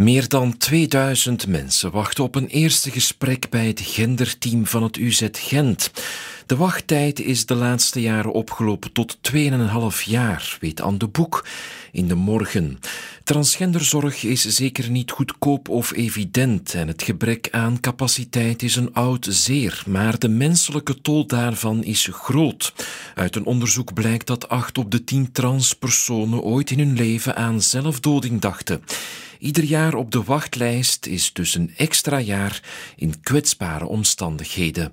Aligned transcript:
Meer 0.00 0.28
dan 0.28 0.56
2000 0.56 1.46
mensen 1.46 1.90
wachten 1.90 2.24
op 2.24 2.34
een 2.34 2.46
eerste 2.46 2.90
gesprek 2.90 3.50
bij 3.50 3.66
het 3.66 3.80
genderteam 3.80 4.66
van 4.66 4.82
het 4.82 4.96
UZ 4.96 5.28
Gent. 5.32 5.90
De 6.46 6.56
wachttijd 6.56 7.20
is 7.20 7.46
de 7.46 7.54
laatste 7.54 8.00
jaren 8.00 8.32
opgelopen 8.32 8.92
tot 8.92 9.18
2,5 9.32 9.40
jaar, 10.04 10.56
weet 10.60 10.80
aan 10.80 10.98
de 10.98 11.08
Boek 11.08 11.46
in 11.92 12.08
de 12.08 12.14
morgen. 12.14 12.78
Transgenderzorg 13.24 14.24
is 14.24 14.42
zeker 14.42 14.90
niet 14.90 15.10
goedkoop 15.10 15.68
of 15.68 15.92
evident 15.92 16.74
en 16.74 16.88
het 16.88 17.02
gebrek 17.02 17.48
aan 17.50 17.80
capaciteit 17.80 18.62
is 18.62 18.76
een 18.76 18.94
oud 18.94 19.26
zeer, 19.30 19.82
maar 19.86 20.18
de 20.18 20.28
menselijke 20.28 21.00
tol 21.00 21.26
daarvan 21.26 21.84
is 21.84 22.08
groot. 22.12 22.72
Uit 23.14 23.36
een 23.36 23.44
onderzoek 23.44 23.94
blijkt 23.94 24.26
dat 24.26 24.48
8 24.48 24.78
op 24.78 24.90
de 24.90 25.04
10 25.04 25.32
transpersonen 25.32 26.42
ooit 26.42 26.70
in 26.70 26.78
hun 26.78 26.96
leven 26.96 27.36
aan 27.36 27.62
zelfdoding 27.62 28.40
dachten. 28.40 28.82
Ieder 29.40 29.64
jaar 29.64 29.94
op 29.94 30.10
de 30.10 30.22
wachtlijst 30.22 31.06
is 31.06 31.32
dus 31.32 31.54
een 31.54 31.72
extra 31.76 32.18
jaar 32.18 32.62
in 32.96 33.20
kwetsbare 33.20 33.86
omstandigheden. 33.86 34.92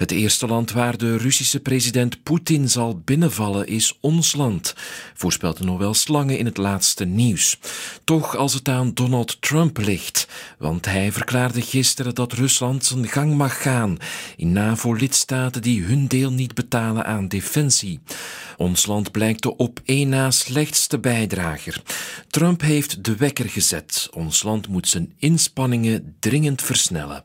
Het 0.00 0.10
eerste 0.10 0.46
land 0.46 0.72
waar 0.72 0.98
de 0.98 1.16
Russische 1.16 1.60
president 1.60 2.22
Poetin 2.22 2.68
zal 2.68 3.00
binnenvallen 3.04 3.66
is 3.66 3.98
ons 4.00 4.34
land, 4.34 4.74
voorspelt 5.14 5.60
Noël 5.60 5.94
Slange 5.94 6.38
in 6.38 6.44
het 6.44 6.56
laatste 6.56 7.04
nieuws. 7.04 7.58
Toch 8.04 8.36
als 8.36 8.54
het 8.54 8.68
aan 8.68 8.94
Donald 8.94 9.36
Trump 9.40 9.78
ligt, 9.78 10.28
want 10.58 10.84
hij 10.84 11.12
verklaarde 11.12 11.62
gisteren 11.62 12.14
dat 12.14 12.32
Rusland 12.32 12.84
zijn 12.84 13.08
gang 13.08 13.34
mag 13.34 13.62
gaan 13.62 13.98
in 14.36 14.52
NAVO-lidstaten 14.52 15.62
die 15.62 15.82
hun 15.82 16.06
deel 16.06 16.32
niet 16.32 16.54
betalen 16.54 17.06
aan 17.06 17.28
defensie. 17.28 18.00
Ons 18.60 18.86
land 18.86 19.10
blijkt 19.10 19.42
de 19.42 19.56
op 19.56 19.80
één 19.84 20.08
na 20.08 20.30
slechtste 20.30 20.98
bijdrager. 20.98 21.82
Trump 22.28 22.60
heeft 22.60 23.04
de 23.04 23.16
wekker 23.16 23.48
gezet. 23.48 24.08
Ons 24.12 24.42
land 24.42 24.68
moet 24.68 24.88
zijn 24.88 25.12
inspanningen 25.18 26.16
dringend 26.18 26.62
versnellen. 26.62 27.24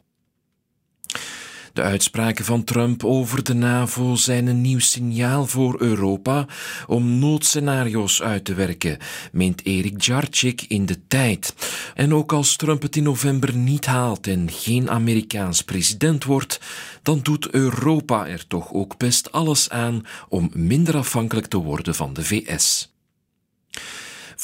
De 1.75 1.81
uitspraken 1.81 2.45
van 2.45 2.63
Trump 2.63 3.03
over 3.03 3.43
de 3.43 3.53
NAVO 3.53 4.15
zijn 4.15 4.47
een 4.47 4.61
nieuw 4.61 4.79
signaal 4.79 5.45
voor 5.45 5.81
Europa 5.81 6.45
om 6.87 7.19
noodscenario's 7.19 8.21
uit 8.21 8.45
te 8.45 8.53
werken, 8.53 8.97
meent 9.31 9.65
Erik 9.65 10.01
Jarczyk 10.01 10.61
in 10.67 10.85
de 10.85 11.07
tijd. 11.07 11.55
En 11.95 12.13
ook 12.13 12.33
als 12.33 12.55
Trump 12.55 12.81
het 12.81 12.95
in 12.95 13.03
november 13.03 13.55
niet 13.55 13.85
haalt 13.85 14.27
en 14.27 14.51
geen 14.51 14.89
Amerikaans 14.89 15.61
president 15.61 16.23
wordt, 16.23 16.59
dan 17.01 17.19
doet 17.21 17.49
Europa 17.49 18.27
er 18.27 18.47
toch 18.47 18.73
ook 18.73 18.97
best 18.97 19.31
alles 19.31 19.69
aan 19.69 20.05
om 20.29 20.49
minder 20.53 20.97
afhankelijk 20.97 21.47
te 21.47 21.57
worden 21.57 21.95
van 21.95 22.13
de 22.13 22.23
VS. 22.23 22.94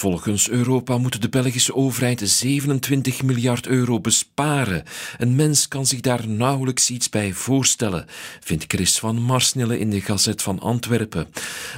Volgens 0.02 0.50
Europa 0.50 0.98
moet 0.98 1.22
de 1.22 1.30
Belgische 1.30 1.76
overheid 1.76 2.22
27 2.24 3.24
miljard 3.24 3.68
euro 3.68 4.00
besparen. 4.00 4.84
Een 5.18 5.36
mens 5.36 5.68
kan 5.68 5.86
zich 5.86 6.00
daar 6.00 6.28
nauwelijks 6.28 6.90
iets 6.90 7.10
bij 7.10 7.34
voorstellen, 7.34 8.06
vindt 8.40 8.66
Chris 8.68 9.00
van 9.00 9.22
Marsnelle 9.22 9.80
in 9.80 9.90
de 9.90 10.02
Gazet 10.02 10.42
van 10.42 10.60
Antwerpen. 10.60 11.28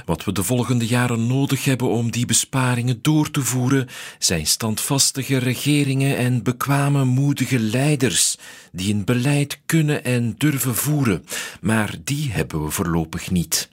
Wat 0.04 0.24
we 0.24 0.32
de 0.32 0.42
volgende 0.42 0.86
jaren 0.86 1.26
nodig 1.26 1.64
hebben 1.64 1.88
om 1.88 2.10
die 2.10 2.26
besparingen 2.26 2.98
door 3.02 3.30
te 3.30 3.42
voeren, 3.42 3.88
zijn 4.18 4.46
standvastige 4.46 5.38
regeringen 5.38 6.16
en 6.16 6.42
bekwame, 6.42 7.04
moedige 7.04 7.58
leiders 7.58 8.36
die 8.72 8.94
een 8.94 9.04
beleid 9.04 9.60
kunnen 9.66 10.04
en 10.04 10.34
durven 10.38 10.74
voeren. 10.74 11.24
Maar 11.60 11.94
die 12.04 12.30
hebben 12.30 12.64
we 12.64 12.70
voorlopig 12.70 13.30
niet. 13.30 13.72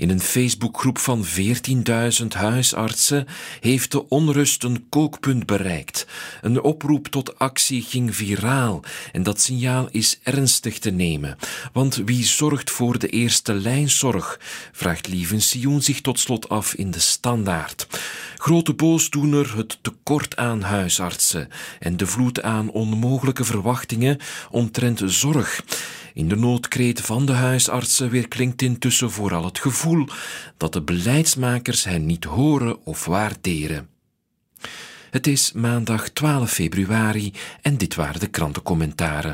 In 0.00 0.10
een 0.10 0.20
Facebookgroep 0.20 0.98
van 0.98 1.24
14.000 2.20 2.26
huisartsen 2.28 3.26
heeft 3.60 3.90
de 3.90 4.08
onrust 4.08 4.64
een 4.64 4.86
kookpunt 4.88 5.46
bereikt. 5.46 6.06
Een 6.40 6.62
oproep 6.62 7.06
tot 7.06 7.38
actie 7.38 7.82
ging 7.82 8.16
viraal 8.16 8.82
en 9.12 9.22
dat 9.22 9.40
signaal 9.40 9.88
is 9.90 10.18
ernstig 10.22 10.78
te 10.78 10.90
nemen. 10.90 11.36
Want 11.72 12.02
wie 12.04 12.24
zorgt 12.24 12.70
voor 12.70 12.98
de 12.98 13.08
eerste 13.08 13.52
lijnzorg? 13.52 14.40
vraagt 14.72 15.08
Lieven 15.08 15.42
Sion 15.42 15.82
zich 15.82 16.00
tot 16.00 16.18
slot 16.18 16.48
af 16.48 16.74
in 16.74 16.90
de 16.90 17.00
standaard. 17.00 17.86
Grote 18.36 18.74
boosdoener 18.74 19.56
het 19.56 19.78
tekort 19.82 20.36
aan 20.36 20.62
huisartsen 20.62 21.48
en 21.78 21.96
de 21.96 22.06
vloed 22.06 22.42
aan 22.42 22.70
onmogelijke 22.70 23.44
verwachtingen 23.44 24.18
omtrent 24.50 25.02
zorg. 25.04 25.62
In 26.14 26.28
de 26.28 26.36
noodkreet 26.36 27.00
van 27.00 27.26
de 27.26 27.32
huisartsen 27.32 28.10
weer 28.10 28.28
klinkt 28.28 28.62
intussen 28.62 29.10
vooral 29.10 29.44
het 29.44 29.58
gevoel 29.58 30.06
dat 30.56 30.72
de 30.72 30.82
beleidsmakers 30.82 31.84
hen 31.84 32.06
niet 32.06 32.24
horen 32.24 32.84
of 32.84 33.04
waarderen. 33.04 33.88
Het 35.10 35.26
is 35.26 35.52
maandag 35.52 36.08
12 36.08 36.50
februari 36.50 37.32
en 37.62 37.76
dit 37.76 37.94
waren 37.94 38.20
de 38.20 38.26
krantencommentaren. 38.26 39.28